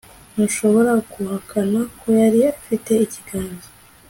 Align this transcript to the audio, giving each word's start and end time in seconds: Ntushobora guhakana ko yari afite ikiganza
Ntushobora 0.33 0.91
guhakana 1.11 1.79
ko 1.99 2.05
yari 2.21 2.39
afite 2.53 2.91
ikiganza 3.05 3.67